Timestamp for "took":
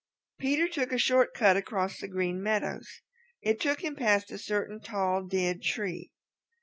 0.67-0.91, 3.59-3.83